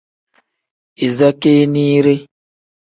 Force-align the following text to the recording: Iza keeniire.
Iza 1.07 1.29
keeniire. 1.41 2.15